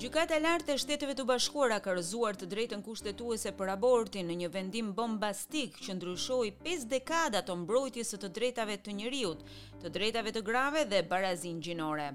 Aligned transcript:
Gjykata 0.00 0.32
e 0.32 0.38
lartë 0.40 0.72
e 0.72 0.76
Shteteve 0.80 1.12
të 1.12 1.26
Bashkuara 1.28 1.76
ka 1.84 1.92
rrëzuar 1.92 2.36
të 2.40 2.46
drejtën 2.52 2.80
kushtetuese 2.86 3.50
për 3.58 3.72
abortin 3.74 4.24
në 4.30 4.36
një 4.42 4.48
vendim 4.54 4.88
bombastik 4.96 5.76
që 5.86 5.96
ndryshoi 5.98 6.48
5 6.68 6.86
dekada 6.92 7.42
të 7.44 7.56
mbrojtjes 7.66 8.14
së 8.14 8.20
të 8.22 8.30
drejtave 8.40 8.78
të 8.86 8.94
njëriut, 8.96 9.44
të 9.84 9.92
drejtave 9.98 10.32
të 10.38 10.42
grave 10.48 10.86
dhe 10.94 11.02
barazin 11.10 11.60
gjinore. 11.66 12.06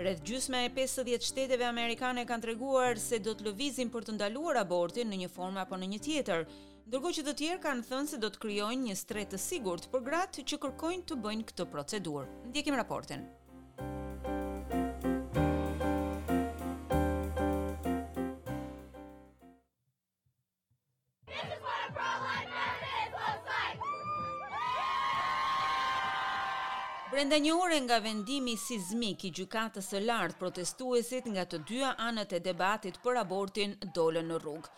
Rreth 0.00 0.24
gjysma 0.30 0.62
e 0.64 0.72
50 0.80 1.28
shteteve 1.30 1.68
amerikane 1.68 2.24
kanë 2.32 2.46
treguar 2.48 2.96
se 3.08 3.20
do 3.28 3.36
të 3.36 3.50
lëvizin 3.50 3.92
për 3.98 4.08
të 4.08 4.16
ndaluar 4.16 4.62
abortin 4.64 5.12
në 5.12 5.20
një 5.26 5.32
formë 5.36 5.66
apo 5.68 5.76
në 5.82 5.92
një 5.92 6.02
tjetër, 6.08 6.44
ndërkohë 6.88 7.18
që 7.20 7.26
të 7.28 7.36
tjerë 7.42 7.62
kanë 7.68 7.90
thënë 7.92 8.14
se 8.14 8.22
do 8.24 8.32
të 8.32 8.44
krijojnë 8.46 8.88
një 8.88 9.00
stres 9.04 9.28
të 9.34 9.44
sigurt 9.50 9.90
për 9.92 10.08
gratë 10.08 10.48
që 10.52 10.64
kërkojnë 10.68 11.10
të 11.12 11.20
bëjnë 11.28 11.50
këtë 11.52 11.70
procedurë. 11.76 12.38
Ndjekim 12.52 12.80
raportin. 12.84 13.28
Brenda 27.16 27.38
një 27.40 27.52
ure 27.56 27.76
nga 27.80 27.96
vendimi 28.04 28.52
sizmik 28.60 29.22
i 29.24 29.28
gjykatës 29.38 29.86
së 29.88 30.02
lartë 30.04 30.36
protestuesit 30.40 31.28
nga 31.32 31.46
të 31.48 31.60
dyja 31.70 31.94
anët 32.06 32.34
e 32.36 32.40
debatit 32.46 32.98
për 33.06 33.20
abortin 33.22 33.70
dolën 33.98 34.28
në 34.30 34.36
rrugë. 34.42 34.72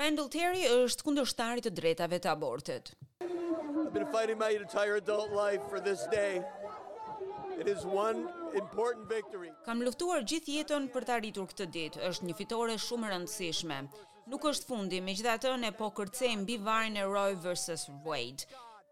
Randall 0.00 0.28
Terry 0.34 0.66
është 0.72 1.06
kundërshtari 1.06 1.64
i 1.70 1.72
drejtave 1.78 2.18
të 2.26 2.30
abortit. 2.34 2.92
I've 3.24 3.94
been 3.96 4.04
fighting 4.16 4.36
my 4.42 4.50
entire 4.58 4.98
adult 5.00 5.32
life 5.38 5.64
for 5.70 5.80
this 5.88 6.04
day. 6.16 6.44
It 7.62 7.72
is 7.74 7.88
one 8.02 8.20
important 8.62 9.08
victory. 9.16 9.48
Kam 9.70 9.80
luftuar 9.88 10.28
gjithë 10.34 10.58
jetën 10.58 10.90
për 10.98 11.08
të 11.08 11.16
arritur 11.16 11.48
këtë 11.54 11.70
ditë. 11.78 12.04
Është 12.10 12.28
një 12.28 12.36
fitore 12.42 12.76
shumë 12.84 13.08
e 13.08 13.14
rëndësishme. 13.14 13.80
Nuk 14.34 14.44
është 14.52 14.68
fundi, 14.74 15.00
megjithatë 15.08 15.56
ne 15.64 15.72
po 15.80 15.88
kërcejmë 16.02 16.44
mbi 16.44 16.60
varen 16.68 17.00
e 17.00 17.08
Roe 17.08 17.32
versus 17.48 17.88
Wade. 18.10 18.44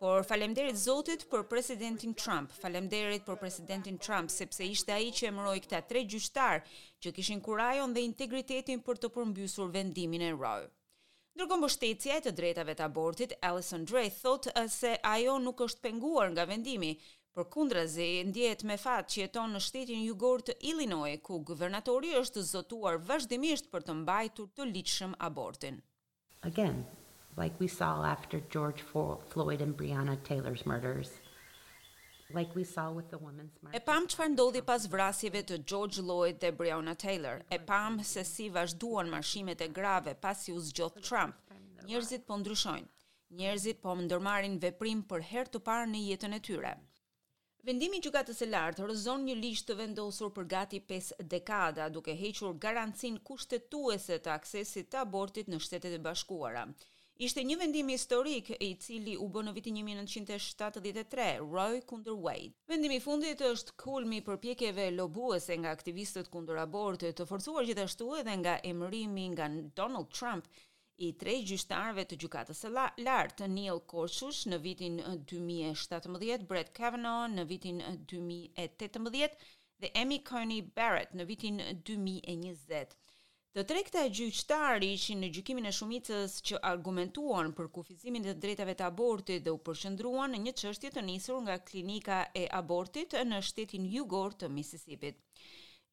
Por 0.05 0.21
falemderit 0.29 0.77
Zotit 0.77 1.23
për 1.33 1.47
presidentin 1.49 2.11
Trump, 2.23 2.51
falemderit 2.61 3.23
për 3.25 3.39
presidentin 3.43 3.95
Trump, 4.07 4.29
sepse 4.33 4.67
ishte 4.71 4.93
a 4.93 4.99
i 5.01 5.07
që 5.21 5.31
emëroj 5.31 5.55
këta 5.65 5.79
tre 5.93 6.03
gjyqtarë 6.13 6.75
që 7.05 7.13
kishin 7.19 7.41
kurajon 7.47 7.95
dhe 7.97 8.03
integritetin 8.09 8.83
për 8.89 8.99
të 9.05 9.09
përmbysur 9.15 9.71
vendimin 9.77 10.25
e 10.27 10.27
rojë. 10.35 10.67
Ndërkohë 11.39 11.63
mbështetja 11.63 12.19
e 12.21 12.25
të 12.27 12.33
drejtave 12.43 12.75
të 12.77 12.85
abortit, 12.89 13.33
Alison 13.53 13.87
Drey 13.93 14.11
thotë 14.19 14.67
se 14.77 14.91
ajo 15.13 15.39
nuk 15.47 15.63
është 15.69 15.85
penguar 15.89 16.35
nga 16.35 16.45
vendimi, 16.53 16.91
për 17.39 17.49
kundra 17.57 17.87
zi, 17.97 18.09
ndjet 18.29 18.67
me 18.73 18.77
fatë 18.85 19.15
që 19.15 19.23
jeton 19.25 19.57
në 19.57 19.63
shtetin 19.71 20.03
jugor 20.05 20.45
të 20.51 20.59
Illinois, 20.73 21.17
ku 21.31 21.41
guvernatori 21.53 22.13
është 22.21 22.45
zotuar 22.53 23.01
vazhdimisht 23.09 23.73
për 23.73 23.89
të 23.89 23.97
mbajtur 24.03 24.53
të 24.61 24.69
liqshëm 24.77 25.17
abortin. 25.31 25.81
Again, 26.53 26.83
like 27.37 27.59
we 27.59 27.67
saw 27.69 28.05
after 28.05 28.41
George 28.51 28.81
Floyd 28.81 29.61
and 29.61 29.77
Breonna 29.77 30.23
Taylor's 30.23 30.65
murders 30.67 31.11
like 32.33 32.55
we 32.55 32.65
saw 32.65 32.91
with 32.91 33.11
the 33.11 33.19
women's 33.19 33.57
march. 33.63 33.77
E 33.77 33.81
pam 33.87 34.07
çfarë 34.11 34.31
ndodhi 34.33 34.61
pas 34.67 34.87
vrasjeve 34.91 35.43
të 35.49 35.57
George 35.71 36.01
Floyd 36.03 36.39
dhe 36.43 36.51
Breonna 36.59 36.95
Taylor. 36.99 37.43
E 37.53 37.59
pam 37.69 37.99
se 38.03 38.25
si 38.25 38.47
vazhduan 38.55 39.11
marshimet 39.13 39.61
e 39.61 39.69
grave 39.77 40.15
pasi 40.15 40.53
u 40.55 40.59
zgjodh 40.65 40.97
Trump. 41.09 41.35
Njerëzit 41.85 42.25
po 42.27 42.39
ndryshojnë. 42.41 42.89
Njerëzit 43.39 43.83
po 43.85 43.95
ndërmarrin 44.01 44.57
veprim 44.63 45.05
për 45.11 45.23
herë 45.31 45.53
të 45.55 45.61
parë 45.69 45.87
në 45.93 46.01
jetën 46.07 46.35
e 46.35 46.41
tyre. 46.49 46.73
Vendimi 47.69 48.01
i 48.01 48.05
gjykatës 48.09 48.41
së 48.43 48.49
lartë 48.51 48.83
horizon 48.87 49.29
një 49.29 49.37
ligj 49.45 49.63
të 49.69 49.77
vendosur 49.83 50.33
për 50.37 50.49
gati 50.57 50.81
5 50.93 51.13
dekada 51.37 51.87
duke 51.93 52.17
hequr 52.25 52.57
garancinë 52.67 53.23
kushtetuese 53.31 54.19
të 54.27 54.33
aksesit 54.39 54.91
të 54.93 55.03
abortit 55.07 55.47
në 55.53 55.61
Shtetet 55.65 56.01
e 56.01 56.03
Bashkuara. 56.09 56.67
Ishte 57.23 57.45
një 57.47 57.55
vendim 57.61 57.91
historik 57.93 58.49
i 58.67 58.73
cili 58.85 59.13
u 59.23 59.29
bë 59.35 59.43
në 59.47 59.51
vitin 59.57 59.77
1973, 59.81 61.27
Roe 61.51 61.83
kundër 61.91 62.17
Wade. 62.25 62.49
Vendimi 62.73 62.97
i 62.99 63.03
fundit 63.05 63.45
është 63.49 63.75
kulmi 63.85 64.17
i 64.19 64.25
përpjekjeve 64.29 64.89
lobuese 64.97 65.55
nga 65.63 65.71
aktivistët 65.77 66.31
kundër 66.33 66.59
abortit, 66.65 67.15
të 67.21 67.27
forcuar 67.31 67.69
gjithashtu 67.69 68.09
edhe 68.23 68.35
nga 68.41 68.57
emërimi 68.73 69.29
nga 69.37 69.47
Donald 69.79 70.11
Trump 70.19 70.51
i 71.09 71.13
tre 71.21 71.37
gjyqtarëve 71.53 72.09
të 72.11 72.19
gjykatës 72.25 72.65
së 72.67 72.73
lartë, 73.07 73.47
Neil 73.55 73.81
Gorsuch 73.95 74.43
në 74.51 74.61
vitin 74.67 74.99
2017, 75.35 76.49
Brett 76.51 76.75
Kavanaugh 76.81 77.31
në 77.37 77.47
vitin 77.53 77.81
2018 78.15 79.47
dhe 79.85 79.95
Amy 80.03 80.19
Coney 80.33 80.67
Barrett 80.81 81.15
në 81.15 81.31
vitin 81.31 81.63
2020. 81.93 82.99
Të 83.55 83.63
tre 83.71 83.83
këta 83.87 84.01
gjyqtarë 84.19 84.87
ishin 84.93 85.21
në 85.23 85.29
gjykimin 85.37 85.69
e 85.69 85.71
shumicës 85.77 86.33
që 86.49 86.59
argumentuan 86.71 87.53
për 87.59 87.69
kufizimin 87.77 88.25
e 88.27 88.33
drejtave 88.45 88.75
të 88.81 88.85
abortit 88.91 89.45
dhe 89.47 89.53
u 89.55 89.61
përqendruan 89.69 90.35
në 90.35 90.41
një 90.47 90.55
çështje 90.63 90.91
të 90.97 91.05
nisur 91.09 91.39
nga 91.45 91.55
klinika 91.69 92.17
e 92.41 92.43
abortit 92.59 93.15
në 93.31 93.39
shtetin 93.51 93.87
jugor 93.95 94.35
të 94.41 94.51
Mississippi. 94.57 95.13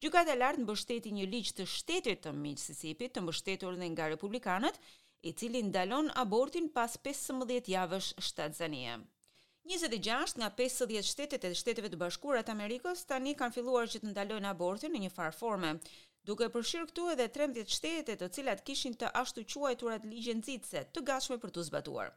Gjukat 0.02 0.32
e 0.34 0.38
lartë 0.40 0.64
mbështeti 0.64 1.12
një 1.20 1.28
ligj 1.36 1.52
të 1.60 1.68
shtetit 1.76 2.24
të 2.26 2.32
Mississippi 2.42 3.12
të 3.14 3.22
mbështetur 3.28 3.78
dhe 3.78 3.92
nga 3.92 4.10
republikanët, 4.16 4.74
i 5.22 5.30
cili 5.38 5.62
ndalon 5.70 6.10
abortin 6.26 6.66
pas 6.80 6.98
15 7.08 7.70
javësh 7.78 8.10
shtatzanie. 8.30 8.98
26 9.70 10.40
nga 10.42 10.50
50 10.58 11.06
shtetet 11.12 11.44
e 11.46 11.54
shteteve 11.62 11.88
të 11.94 12.02
bashkurat 12.06 12.48
Amerikës 12.56 13.06
tani 13.14 13.38
kanë 13.38 13.54
filluar 13.60 13.86
që 13.94 14.00
të 14.02 14.08
ndalojnë 14.16 14.48
abortin 14.50 14.90
në 14.96 15.04
një 15.06 15.14
farforme, 15.20 15.76
forme 15.78 15.78
duke 16.28 16.46
përshirë 16.54 16.88
këtu 16.90 17.04
edhe 17.12 17.24
13 17.36 17.72
shtete 17.76 18.14
të 18.18 18.28
cilat 18.36 18.60
kishin 18.66 18.94
të 18.98 19.08
ashtu 19.20 19.42
quajturat 19.52 20.04
ligje 20.10 20.34
nxitëse 20.38 20.82
të 20.94 21.02
gatshme 21.08 21.38
për 21.42 21.52
të 21.56 21.64
zbatuar. 21.68 22.12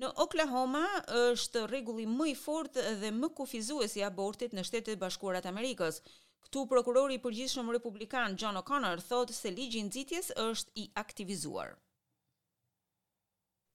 Në 0.00 0.10
Oklahoma 0.24 0.84
është 1.22 1.66
rregulli 1.68 2.06
më 2.10 2.28
i 2.32 2.34
fortë 2.42 2.84
dhe 3.02 3.10
më 3.18 3.28
kufizues 3.38 3.96
i 4.00 4.04
abortit 4.06 4.54
në 4.56 4.62
Shtetet 4.64 4.96
e 4.96 5.00
Bashkuara 5.02 5.42
të 5.44 5.50
Amerikës. 5.52 5.98
Ktu 6.46 6.62
prokurori 6.70 7.18
i 7.18 7.20
përgjithshëm 7.24 7.68
republikan 7.74 8.38
John 8.40 8.56
O'Connor 8.62 9.02
thotë 9.10 9.36
se 9.36 9.52
ligji 9.54 9.82
i 9.82 9.84
nxitjes 9.90 10.32
është 10.46 10.72
i 10.82 10.86
aktivizuar. 11.02 11.74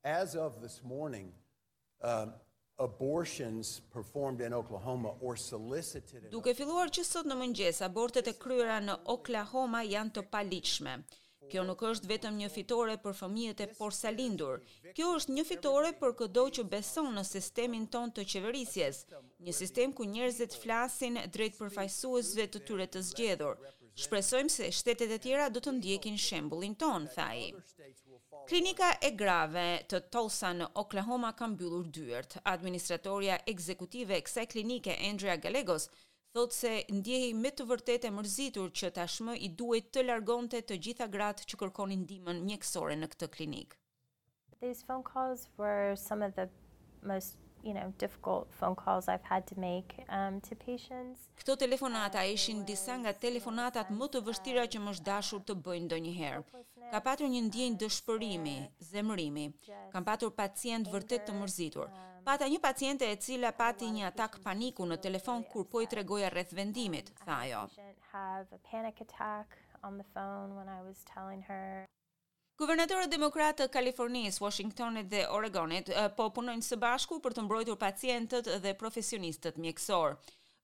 As 0.03 0.33
of 0.35 0.57
this 0.63 0.81
morning, 0.81 1.29
um 2.01 2.33
uh, 2.33 2.35
Abortions 2.79 3.81
performed 3.91 4.39
in 4.39 4.53
Oklahoma 4.53 5.13
or 5.19 5.35
solicited. 5.35 6.29
Duke 6.29 6.53
filluar 6.53 6.91
që 6.93 7.03
sot 7.09 7.25
në 7.25 7.37
mëngjes, 7.39 7.79
abortet 7.87 8.27
e 8.29 8.35
kryera 8.43 8.75
në 8.85 8.99
Oklahoma 9.13 9.81
janë 9.89 10.13
të 10.17 10.23
paligjshme. 10.35 10.93
Kjo 11.49 11.63
nuk 11.65 11.81
është 11.89 12.09
vetëm 12.11 12.37
një 12.41 12.49
fitore 12.53 12.97
për 13.01 13.15
fëmijët 13.17 13.63
e 13.65 13.67
por 13.79 13.95
salindur. 13.97 14.61
Kjo 14.93 15.09
është 15.17 15.35
një 15.37 15.45
fitore 15.53 15.91
për 16.01 16.13
çdo 16.21 16.43
që 16.57 16.63
beson 16.75 17.09
në 17.17 17.23
sistemin 17.31 17.87
ton 17.97 18.11
të 18.13 18.27
qeverisjes, 18.33 19.01
një 19.47 19.53
sistem 19.61 19.93
ku 19.95 20.05
njerëzit 20.13 20.59
flasin 20.61 21.17
drejt 21.37 21.57
përfaqësuesve 21.63 22.47
të 22.53 22.65
tyre 22.69 22.87
të 22.93 23.03
zgjedhur. 23.09 23.69
Shpresojmë 23.97 24.51
se 24.53 24.67
shtetet 24.77 25.09
e 25.09 25.15
tjera 25.23 25.45
do 25.53 25.61
të 25.65 25.71
ndjekin 25.79 26.19
shembullin 26.21 26.75
ton, 26.77 27.07
tha 27.15 27.23
ai. 27.33 27.47
Klinika 28.49 28.91
e 29.01 29.09
grave 29.21 29.63
të 29.89 30.01
Tulsa 30.13 30.51
në 30.59 30.67
Oklahoma 30.81 31.31
ka 31.39 31.47
mbyllur 31.55 31.87
dyert. 31.97 32.35
Administratorja 32.51 33.39
ekzekutive 33.53 34.19
e 34.19 34.21
kësaj 34.27 34.45
klinike, 34.53 34.93
Andrea 35.09 35.33
Gallegos, 35.41 35.89
thotë 36.37 36.57
se 36.59 36.73
ndjehej 36.99 37.33
me 37.41 37.49
të 37.57 37.65
vërtetë 37.73 38.11
e 38.11 38.13
mërzitur 38.19 38.69
që 38.83 38.93
tashmë 38.99 39.39
i 39.41 39.49
duhet 39.63 39.89
të 39.97 40.05
largonte 40.11 40.61
të 40.61 40.77
gjitha 40.87 41.09
gratë 41.17 41.49
që 41.49 41.61
kërkonin 41.63 42.03
ndihmën 42.05 42.45
mjekësore 42.51 42.99
në 43.01 43.09
këtë 43.15 43.31
klinikë. 43.39 43.81
These 44.61 44.85
phone 44.85 45.05
calls 45.09 45.49
were 45.57 45.97
some 46.07 46.21
of 46.29 46.37
the 46.41 46.45
most 47.13 47.41
you 47.67 47.73
know, 47.77 47.87
difficult 48.03 48.43
phone 48.59 48.75
calls 48.83 49.05
I've 49.13 49.23
had 49.33 49.43
to 49.51 49.55
make 49.69 49.89
um, 50.17 50.33
to 50.47 50.53
patients. 50.69 51.17
Këto 51.39 51.55
telefonata 51.63 52.23
ishin 52.35 52.63
disa 52.65 52.95
nga 53.03 53.13
telefonatat 53.25 53.87
më 53.99 54.07
të 54.13 54.19
vështira 54.27 54.63
që 54.71 54.79
më 54.85 54.91
dashur 55.07 55.41
të 55.47 55.53
bëj 55.65 55.79
ndonjëherë. 55.87 56.41
Ka 56.93 56.99
patur 57.07 57.27
një 57.33 57.41
ndjenjë 57.49 57.79
dëshpërimi, 57.83 58.57
zemërimi. 58.91 59.45
Kam 59.93 60.03
patur 60.09 60.31
pacient 60.43 60.85
vërtet 60.93 61.27
të 61.27 61.35
mërzitur. 61.41 61.89
Pata 62.27 62.45
një 62.51 62.59
paciente 62.67 63.05
e 63.13 63.15
cila 63.25 63.51
pati 63.61 63.87
një 63.97 64.03
atak 64.11 64.33
paniku 64.47 64.83
në 64.89 64.97
telefon 65.05 65.43
kur 65.51 65.65
po 65.71 65.83
i 65.83 65.87
tregoja 65.91 66.31
rreth 66.33 66.51
vendimit, 66.59 67.13
tha 67.23 67.35
ajo. 67.43 67.61
Guvernatorët 72.57 73.11
demokratë 73.13 73.57
të 73.59 73.65
Kalifornisë, 73.73 74.41
Washingtonit 74.43 75.09
dhe 75.11 75.19
Oregonit 75.37 75.91
eh, 75.93 76.07
po 76.19 76.25
punojnë 76.37 76.65
së 76.65 76.77
bashku 76.83 77.19
për 77.21 77.35
të 77.37 77.43
mbrojtur 77.45 77.77
pacientët 77.83 78.47
dhe 78.63 78.71
profesionistët 78.79 79.59
mjekësor. 79.61 80.15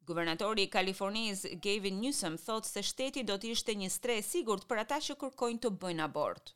Guvernatori 0.09 0.65
i 0.65 0.71
Kalifornisë, 0.73 1.51
Gavin 1.67 1.99
Newsom, 2.01 2.39
thotë 2.47 2.71
se 2.71 2.81
shteti 2.89 3.21
do 3.29 3.37
të 3.43 3.51
ishte 3.53 3.75
një 3.83 3.91
stres 3.97 4.31
sigurt 4.33 4.65
për 4.71 4.81
ata 4.87 4.97
që 5.09 5.19
kërkojnë 5.25 5.61
të 5.67 5.73
bëjnë 5.85 6.03
abort. 6.07 6.55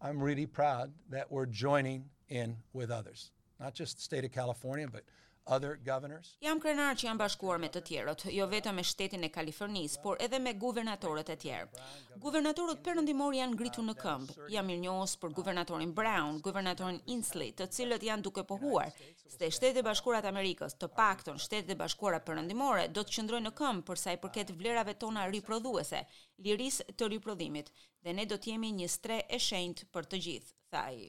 I'm 0.00 0.24
really 0.30 0.48
proud 0.60 0.88
that 1.16 1.28
we're 1.30 1.50
joining 1.66 2.08
in 2.40 2.56
with 2.72 2.90
others, 3.00 3.28
not 3.60 3.76
just 3.82 3.98
the 4.00 4.04
state 4.08 4.24
of 4.24 4.32
California, 4.38 4.88
but 4.96 5.04
other 5.46 5.78
governors. 5.84 6.36
Jam 6.42 6.60
krenar 6.60 6.96
që 6.98 7.06
jam 7.08 7.18
bashkuar 7.18 7.58
me 7.62 7.68
të 7.72 7.80
tjerët, 7.86 8.24
jo 8.32 8.46
vetëm 8.46 8.76
me 8.78 8.84
shtetin 8.84 9.24
e 9.24 9.30
Kalifornisë, 9.32 10.00
por 10.02 10.20
edhe 10.22 10.38
me 10.38 10.52
guvernatorët 10.64 11.30
e 11.30 11.36
tjerë. 11.44 11.84
Guvernatorët 12.24 12.82
perëndimor 12.86 13.34
janë 13.38 13.54
ngritur 13.56 13.86
në 13.86 13.94
këmb. 14.02 14.32
Jam 14.54 14.66
mirënjohës 14.70 15.16
për 15.22 15.34
guvernatorin 15.38 15.94
Brown, 15.96 16.40
guvernatorin 16.46 17.00
Inslee, 17.16 17.52
të 17.52 17.68
cilët 17.76 18.04
janë 18.10 18.22
duke 18.28 18.44
pohuar 18.44 18.92
se 19.40 19.46
Shtetet 19.48 19.78
e 19.80 19.82
Bashkuara 19.86 20.18
të 20.24 20.28
Amerikës, 20.32 20.74
të 20.76 20.88
paktën 20.96 21.38
Shtetet 21.40 21.70
e 21.72 21.76
Bashkuara 21.80 22.18
Perëndimore, 22.26 22.88
do 22.92 23.00
të 23.06 23.14
qëndrojnë 23.16 23.46
në 23.46 23.52
këmb 23.60 23.84
për 23.88 24.00
sa 24.02 24.12
i 24.12 24.18
përket 24.20 24.50
vlerave 24.58 24.94
tona 25.00 25.22
riprodhuese, 25.32 26.02
lirisë 26.44 26.88
të 26.98 27.08
riprodhimit, 27.14 27.70
dhe 28.04 28.14
ne 28.18 28.26
do 28.28 28.36
të 28.42 28.52
jemi 28.52 28.74
një 28.82 28.90
stre 28.96 29.22
e 29.30 29.40
shenjtë 29.40 29.88
për 29.94 30.10
të 30.12 30.22
gjithë, 30.26 30.54
tha 30.74 30.84
ai. 30.92 31.04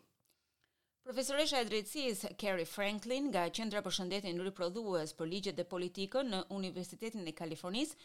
Profesoresha 1.08 1.58
e 1.64 1.66
drejtësisë 1.68 2.30
Carrie 2.42 2.66
Franklin 2.72 3.28
nga 3.32 3.44
Qendra 3.60 3.80
për 3.86 3.94
Shëndetin 3.98 4.42
Riprodhues 4.48 5.14
për 5.22 5.30
Ligjet 5.30 5.56
dhe 5.60 5.64
Politikën 5.72 6.28
në 6.34 6.42
Universitetin 6.58 7.24
e 7.32 7.34
Kalifornisë 7.40 7.96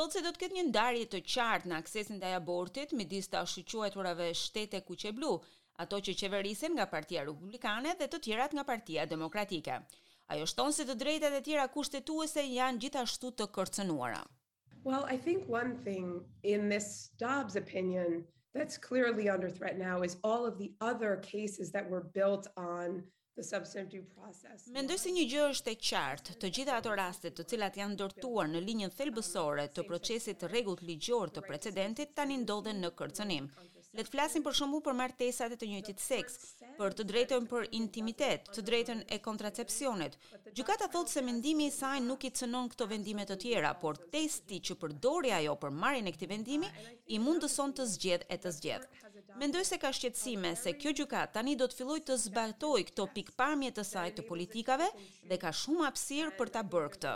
thotë 0.00 0.12
se 0.16 0.22
do 0.26 0.32
të 0.34 0.42
ketë 0.42 0.56
një 0.58 0.64
ndarje 0.66 1.06
të 1.14 1.20
qartë 1.34 1.70
në 1.72 1.78
aksesin 1.82 2.18
ndaj 2.20 2.32
abortit 2.40 2.92
midis 2.98 3.30
të 3.34 3.38
ashqyquajturave 3.40 4.26
shtete 4.42 4.82
kuqe 4.90 5.14
blu, 5.20 5.30
ato 5.86 6.02
që 6.08 6.16
qeverisen 6.24 6.76
nga 6.76 6.86
Partia 6.92 7.24
Republikane 7.30 7.96
dhe 8.02 8.10
të 8.16 8.20
tjerat 8.28 8.58
nga 8.58 8.66
Partia 8.72 9.08
Demokratike. 9.14 9.78
Ajo 10.36 10.50
shton 10.54 10.76
se 10.80 10.84
të 10.90 10.98
drejtat 11.04 11.38
e 11.38 11.42
tjera 11.48 11.66
kushtetuese 11.78 12.44
janë 12.50 12.84
gjithashtu 12.84 13.32
të 13.40 13.48
kërcënuara. 13.56 14.20
Well, 14.84 15.08
I 15.08 15.16
think 15.28 15.48
one 15.60 15.74
thing 15.88 16.14
in 16.54 16.68
this 16.76 16.92
Dobbs 17.24 17.56
opinion 17.64 18.20
that's 18.54 18.76
clearly 18.78 19.28
under 19.28 19.50
threat 19.50 19.78
now 19.78 20.02
is 20.02 20.16
all 20.22 20.44
of 20.46 20.58
the 20.58 20.72
other 20.80 21.16
cases 21.16 21.70
that 21.72 21.88
were 21.88 22.04
built 22.14 22.46
on 22.56 23.02
the 23.36 23.42
substantive 23.42 23.90
due 23.90 24.02
process. 24.14 24.68
Mendoj 24.76 24.98
se 25.00 25.10
një 25.12 25.24
gjë 25.32 25.44
është 25.52 25.72
e 25.72 25.78
qartë, 25.88 26.34
të 26.42 26.50
gjitha 26.56 26.74
ato 26.76 26.92
raste 27.00 27.30
të 27.32 27.46
cilat 27.52 27.78
janë 27.80 27.96
ndërtuar 27.96 28.50
në 28.52 28.60
linjën 28.66 28.92
thelbësore 28.98 29.64
të 29.76 29.86
procesit 29.88 30.42
të 30.42 30.50
rregullt 30.52 30.84
ligjor 30.90 31.32
të 31.32 31.46
precedentit 31.48 32.12
tani 32.20 32.36
ndodhen 32.44 32.84
në 32.84 32.92
kërcënim. 33.00 33.48
Le 33.98 34.04
të 34.06 34.08
flasim 34.14 34.44
për 34.46 34.54
shembull 34.56 34.80
për 34.84 34.94
martesat 34.96 35.52
e 35.52 35.56
të 35.60 35.66
njëjtit 35.68 35.98
seks, 36.00 36.36
për 36.78 36.94
të 36.98 37.04
drejtën 37.10 37.48
për 37.50 37.66
intimitet, 37.76 38.46
të 38.56 38.62
drejtën 38.68 39.02
e 39.12 39.18
kontracepcionit. 39.26 40.14
Gjykata 40.56 40.88
thotë 40.94 41.12
se 41.12 41.22
mendimi 41.26 41.66
i 41.68 41.72
saj 41.74 41.98
nuk 42.06 42.24
i 42.24 42.30
cënon 42.40 42.70
këto 42.72 42.86
vendime 42.88 43.26
të 43.28 43.36
tjera, 43.42 43.74
por 43.82 44.00
testi 44.14 44.62
që 44.68 44.78
përdori 44.80 45.34
ajo 45.42 45.58
për 45.66 45.74
marrjen 45.82 46.08
e 46.08 46.14
këtij 46.16 46.30
vendimi 46.32 46.72
i 47.12 47.20
mundëson 47.26 47.76
të 47.76 47.86
zgjedh 47.92 48.24
e 48.32 48.40
të 48.46 48.54
zgjedh. 48.56 48.88
Mendoj 49.42 49.64
se 49.68 49.78
ka 49.82 49.92
shqetësime 49.98 50.54
se 50.62 50.72
kjo 50.80 50.94
gjykat 51.02 51.36
tani 51.36 51.56
do 51.60 51.68
të 51.68 51.80
filloj 51.82 51.98
të 52.08 52.16
zbatoj 52.24 52.80
këto 52.92 53.06
pikpamje 53.16 53.74
të 53.76 53.84
saj 53.92 54.08
të 54.16 54.24
politikave 54.32 54.88
dhe 55.28 55.38
ka 55.44 55.52
shumë 55.62 55.84
hapësirë 55.90 56.34
për 56.40 56.54
ta 56.56 56.64
bërë 56.74 56.90
këtë. 56.96 57.14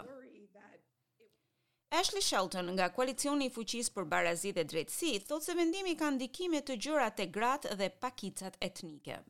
Ashley 1.92 2.20
Shelton 2.20 2.68
nga 2.76 2.86
koalicioni 2.96 3.46
i 3.46 3.52
fuqisë 3.58 3.92
për 3.98 4.08
barazi 4.14 4.52
dhe 4.56 4.64
drejtësi 4.72 5.12
thotë 5.28 5.48
se 5.48 5.56
vendimi 5.60 5.94
ka 6.02 6.10
ndikime 6.18 6.64
të 6.70 6.80
gjëra 6.86 7.08
te 7.22 7.28
gratë 7.38 7.80
dhe 7.84 7.94
pakicat 8.06 8.62
etnike 8.70 9.22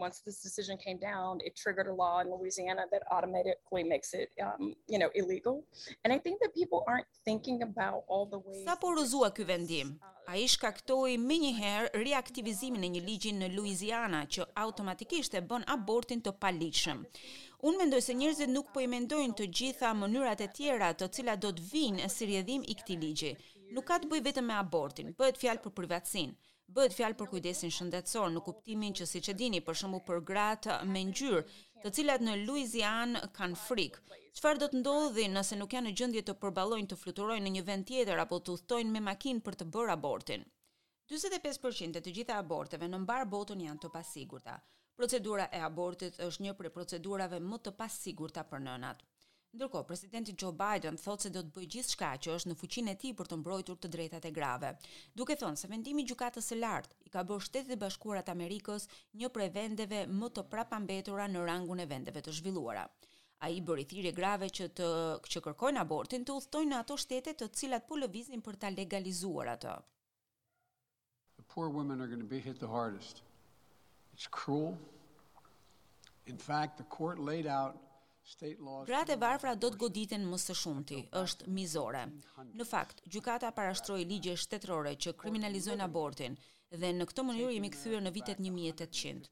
once 0.00 0.20
this 0.24 0.38
decision 0.40 0.76
came 0.76 0.98
down 0.98 1.38
it 1.44 1.54
triggered 1.54 1.86
a 1.86 1.92
law 2.02 2.16
in 2.22 2.28
Louisiana 2.34 2.84
that 2.92 3.02
automatically 3.10 3.84
makes 3.92 4.10
it 4.20 4.28
um 4.46 4.74
you 4.92 4.98
know 4.98 5.10
illegal 5.20 5.56
and 6.02 6.10
i 6.12 6.18
think 6.24 6.36
that 6.40 6.52
people 6.60 6.80
aren't 6.90 7.08
thinking 7.28 7.58
about 7.68 7.98
all 8.10 8.26
the 8.34 8.40
ways 8.46 8.64
Sa 8.68 8.74
porozua 8.84 9.30
ky 9.36 9.44
vendim 9.52 9.88
uh, 9.88 10.32
ai 10.34 10.44
shkaktoi 10.54 11.12
më 11.28 11.36
një 11.44 11.52
herë 11.60 12.02
riaktivizimin 12.06 12.88
e 12.88 12.92
një 12.96 13.04
ligji 13.10 13.32
në 13.40 13.52
Louisiana 13.56 14.24
që 14.34 14.48
automatikisht 14.64 15.34
e 15.40 15.44
bën 15.52 15.68
abortin 15.76 16.24
të 16.26 16.34
paligjshëm 16.46 17.06
Un 17.68 17.74
mendoj 17.78 17.98
se 18.04 18.14
njerëzit 18.16 18.48
nuk 18.50 18.70
po 18.72 18.80
i 18.80 18.86
mendojnë 18.90 19.34
të 19.38 19.46
gjitha 19.58 19.88
mënyrat 19.96 20.40
e 20.40 20.46
tjera 20.58 20.86
të 21.00 21.08
cilat 21.16 21.42
do 21.44 21.50
të 21.58 21.66
vijnë 21.74 22.06
si 22.14 22.24
rrjedhim 22.30 22.62
i 22.64 22.76
këtij 22.78 22.96
ligji. 23.02 23.32
Nuk 23.76 23.84
ka 23.90 23.98
të 24.00 24.08
bëjë 24.10 24.24
vetëm 24.30 24.46
me 24.48 24.54
abortin, 24.56 25.12
bëhet 25.20 25.36
fjalë 25.42 25.60
për 25.66 25.74
privatësinë 25.80 26.32
bëhet 26.74 26.94
fjalë 26.96 27.16
për 27.20 27.28
kujdesin 27.32 27.72
shëndetësor 27.74 28.30
në 28.34 28.42
kuptimin 28.48 28.94
që 28.98 29.06
siç 29.12 29.30
e 29.32 29.34
dini 29.40 29.60
për 29.68 29.78
shembull 29.80 30.02
për 30.10 30.20
gratë 30.30 30.76
me 30.94 31.02
ngjyrë, 31.08 31.40
të 31.84 31.92
cilat 31.96 32.22
në 32.24 32.36
Louisiana 32.44 33.22
kanë 33.38 33.58
frikë. 33.64 34.02
Çfarë 34.38 34.60
do 34.62 34.68
të 34.72 34.82
ndodhi 34.82 35.24
nëse 35.32 35.58
nuk 35.58 35.74
janë 35.74 35.88
në 35.88 35.94
gjendje 36.00 36.22
të 36.28 36.36
përballojnë 36.44 36.90
të 36.92 36.98
fluturojnë 37.02 37.46
në 37.48 37.54
një 37.56 37.64
vend 37.70 37.88
tjetër 37.90 38.22
apo 38.24 38.38
të 38.44 38.54
udhtojnë 38.56 38.94
me 38.96 39.02
makinë 39.10 39.44
për 39.48 39.58
të 39.62 39.68
bërë 39.76 39.94
abortin? 39.96 40.46
45% 41.10 41.98
e 42.00 42.04
të 42.06 42.14
gjitha 42.20 42.38
aborteve 42.44 42.86
në 42.92 43.02
mbar 43.02 43.26
botën 43.32 43.66
janë 43.66 43.84
të 43.86 43.92
pasigurta. 43.96 44.60
Procedura 45.00 45.48
e 45.56 45.62
abortit 45.66 46.20
është 46.26 46.46
një 46.46 46.54
prej 46.60 46.74
procedurave 46.76 47.40
më 47.50 47.60
të 47.66 47.74
pasigurta 47.82 48.46
për 48.52 48.68
nënat. 48.68 49.02
Ndërkohë, 49.50 49.82
presidenti 49.86 50.32
Joe 50.38 50.54
Biden 50.58 50.94
thot 51.04 51.24
se 51.26 51.30
do 51.34 51.40
të 51.42 51.50
bëjë 51.56 51.68
gjithçka 51.74 52.08
që 52.24 52.34
është 52.38 52.50
në 52.50 52.54
fuqinë 52.58 52.90
e 52.92 52.98
tij 53.02 53.14
për 53.20 53.30
të 53.30 53.38
mbrojtur 53.40 53.78
të 53.82 53.88
drejtat 53.96 54.28
e 54.28 54.30
grave, 54.36 54.68
duke 55.18 55.34
thënë 55.40 55.58
se 55.62 55.70
vendimi 55.72 56.04
i 56.04 56.06
gjykatës 56.10 56.50
së 56.52 56.58
lartë 56.58 56.98
i 57.08 57.12
ka 57.16 57.24
bërë 57.30 57.44
Shtetet 57.48 57.72
e 57.74 57.78
Bashkuara 57.82 58.22
të 58.28 58.34
Amerikës 58.38 58.86
një 59.22 59.30
prej 59.38 59.48
vendeve 59.56 60.04
më 60.20 60.28
të 60.36 60.44
prapambetura 60.52 61.26
në 61.32 61.42
rangun 61.50 61.82
e 61.82 61.88
vendeve 61.94 62.22
të 62.28 62.36
zhvilluara. 62.38 62.84
A 63.46 63.50
i 63.50 63.58
bërë 63.70 63.84
i 63.86 63.88
thirje 63.94 64.14
grave 64.20 64.50
që 64.60 64.70
të 64.82 64.92
që 65.34 65.42
kërkojnë 65.48 65.82
abortin 65.82 66.28
të 66.28 66.38
uthtojnë 66.44 66.74
në 66.76 66.78
ato 66.84 67.00
shtetet 67.04 67.42
të 67.42 67.50
cilat 67.62 67.88
po 67.90 67.98
lëvizin 67.98 68.46
për 68.46 68.60
ta 68.64 68.70
legalizuar 68.78 69.50
ato. 69.56 69.74
The 71.42 71.46
poor 71.54 71.72
women 71.80 72.00
are 72.00 72.06
going 72.14 72.22
to 72.24 72.30
be 72.36 72.38
hit 72.46 72.60
the 72.60 72.70
hardest. 72.76 73.22
It's 74.14 74.30
cruel. 74.40 74.74
In 76.26 76.38
fact, 76.38 76.76
the 76.76 76.86
court 76.96 77.18
laid 77.18 77.46
out 77.58 77.80
Gratë 78.88 79.14
e 79.16 79.18
varfra 79.18 79.52
do 79.62 79.68
të 79.72 79.78
goditen 79.82 80.24
më 80.30 80.38
së 80.42 80.54
shumti, 80.58 80.96
është 81.20 81.48
mizore. 81.56 82.02
Në 82.60 82.66
fakt, 82.70 83.00
gjukata 83.14 83.50
parashtroi 83.56 84.04
ligje 84.10 84.36
shtetërore 84.44 84.92
që 85.04 85.14
kriminalizojnë 85.22 85.86
abortin 85.86 86.36
dhe 86.82 86.90
në 86.98 87.06
këtë 87.10 87.24
mënyrë 87.30 87.54
jemi 87.56 87.70
kthyer 87.74 88.04
në 88.04 88.12
vitet 88.18 88.42
1800. 88.44 89.30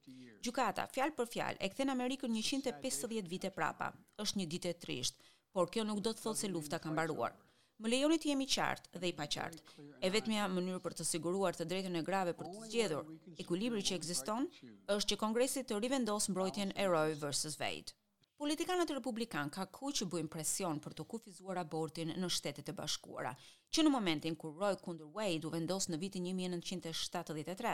Gjukata, 0.49 0.89
fjalë 0.97 1.15
për 1.21 1.31
fjalë, 1.35 1.61
e 1.65 1.71
kthen 1.75 1.93
Amerikën 1.95 2.35
150 2.41 3.29
vite 3.35 3.53
prapa. 3.61 3.93
Është 4.25 4.41
një 4.43 4.49
ditë 4.57 4.73
e 4.75 4.79
trisht, 4.87 5.23
por 5.55 5.71
kjo 5.75 5.87
nuk 5.87 6.03
do 6.09 6.13
të 6.15 6.25
thotë 6.27 6.43
se 6.45 6.51
lufta 6.55 6.83
ka 6.83 6.91
mbaruar. 6.93 7.39
Më 7.79 7.93
lejoni 7.95 8.17
të 8.19 8.31
jemi 8.33 8.47
qartë 8.51 8.99
dhe 9.03 9.13
i 9.13 9.15
paqartë. 9.21 9.77
E 10.03 10.11
vetmja 10.11 10.49
mënyrë 10.51 10.83
për 10.87 10.97
të 10.99 11.07
siguruar 11.13 11.55
të 11.55 11.69
drejtën 11.71 12.01
e 12.01 12.05
grave 12.09 12.35
për 12.35 12.51
të 12.51 12.65
zgjedhur 12.73 13.13
ekuilibri 13.45 13.85
që 13.91 13.99
ekziston 14.03 14.51
është 14.97 15.13
që 15.15 15.21
Kongresi 15.25 15.63
të 15.69 15.79
rivendos 15.87 16.27
mbrojtjen 16.35 16.75
e 16.75 16.89
Roe 16.91 17.15
versus 17.23 17.55
Wade. 17.63 17.95
Politikanët 18.39 18.91
republikan 18.95 19.49
ka 19.51 19.65
ku 19.75 19.89
që 19.99 20.07
bujnë 20.15 20.29
presion 20.31 20.79
për 20.83 20.93
të 20.99 21.05
kufizuar 21.11 21.59
abortin 21.65 22.13
në 22.23 22.29
shtetet 22.31 22.69
e 22.71 22.75
bashkuara, 22.81 23.33
që 23.75 23.83
në 23.85 23.91
momentin 23.91 24.37
kur 24.39 24.53
Roy 24.61 24.77
Kunder 24.85 25.09
Wade 25.17 25.49
u 25.49 25.51
vendos 25.55 25.89
në 25.91 25.99
vitin 26.05 26.29
1973. 26.31 27.73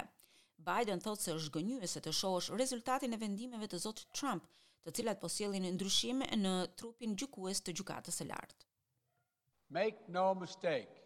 Biden 0.69 1.05
thot 1.05 1.21
se 1.21 1.35
është 1.37 1.53
gënyrë 1.59 1.91
se 1.97 2.01
të 2.07 2.15
shohësh 2.21 2.49
rezultatin 2.63 3.13
e 3.13 3.21
vendimeve 3.25 3.69
të 3.75 3.83
Zot 3.85 4.01
Trump, 4.17 4.49
të 4.87 4.95
cilat 5.01 5.21
po 5.21 5.29
sjellin 5.35 5.69
ndryshim 5.75 6.25
në 6.47 6.55
trupin 6.81 7.13
gjykues 7.21 7.61
të 7.67 7.77
gjykatës 7.83 8.23
së 8.23 8.31
lartë. 8.33 8.69
Make 9.77 10.09
no 10.17 10.25
mistake. 10.47 11.05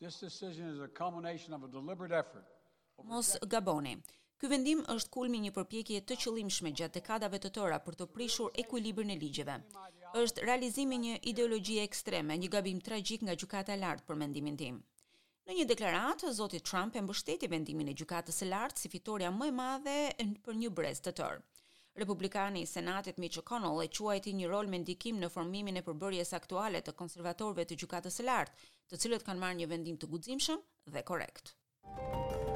This 0.00 0.20
decision 0.24 0.72
is 0.72 0.80
a 0.80 0.88
culmination 1.02 1.52
of 1.58 1.62
a 1.62 1.68
deliberate 1.76 2.14
effort. 2.22 2.48
Mos 3.12 3.34
gaboni. 3.56 3.98
Ky 4.36 4.48
vendim 4.52 4.80
është 4.92 5.10
kulmi 5.16 5.38
i 5.40 5.42
një 5.46 5.50
përpjekjeje 5.56 6.02
të 6.10 6.16
qëllimshme 6.22 6.70
gjatë 6.78 6.98
dekadave 6.98 7.38
të 7.40 7.50
tëra 7.58 7.76
për 7.84 7.96
të 8.00 8.06
prishur 8.16 8.58
ekuilibrin 8.62 9.12
e 9.14 9.14
ligjeve. 9.20 9.54
Është 10.22 10.42
realizimi 10.44 10.98
i 10.98 11.02
një 11.04 11.14
ideologjie 11.32 11.84
ekstreme, 11.88 12.36
një 12.42 12.50
gabim 12.56 12.82
tragjik 12.88 13.24
nga 13.28 13.32
gjykata 13.42 13.72
e 13.76 13.80
lartë 13.84 14.04
për 14.10 14.18
mendimin 14.22 14.58
tim. 14.62 14.82
Në 15.48 15.56
një 15.60 15.64
deklaratë, 15.70 16.32
zoti 16.40 16.60
Trump 16.68 16.98
e 16.98 17.02
mbështeti 17.06 17.48
vendimin 17.52 17.88
e 17.88 17.94
gjykatës 18.02 18.42
së 18.42 18.48
lartë 18.50 18.82
si 18.84 18.90
fitoria 18.96 19.30
më 19.38 19.48
e 19.48 19.54
madhe 19.62 19.96
për 20.48 20.58
një 20.62 20.70
brez 20.80 21.00
të 21.06 21.14
tërë. 21.20 21.42
Republikani 22.02 22.60
i 22.60 22.68
Senatit 22.74 23.16
Mitch 23.24 23.38
McConnell 23.40 23.84
e 23.86 23.88
quajti 23.98 24.34
një 24.40 24.50
rol 24.52 24.68
me 24.72 24.82
ndikim 24.84 25.16
në 25.22 25.30
formimin 25.36 25.80
e 25.80 25.84
përbërjes 25.88 26.34
aktuale 26.40 26.84
të 26.84 26.92
konservatorëve 27.00 27.64
të 27.72 27.80
gjykatës 27.84 28.20
së 28.20 28.28
lartë, 28.28 28.68
të 28.92 29.00
cilët 29.06 29.24
kanë 29.30 29.44
marrë 29.46 29.60
një 29.62 29.70
vendim 29.74 29.96
të 30.02 30.12
guximshëm 30.16 30.60
dhe 30.98 31.04
korrekt. 31.12 31.56
Thank 31.96 32.50
you. 32.50 32.55